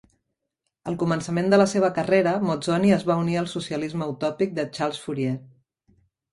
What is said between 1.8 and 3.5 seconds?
carrera, Mozzoni es va unir